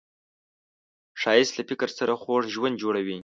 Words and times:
ښایست 1.21 1.53
له 1.57 1.63
فکر 1.69 1.89
سره 1.97 2.13
خوږ 2.21 2.43
ژوند 2.53 2.75
جوړوي 2.83 3.17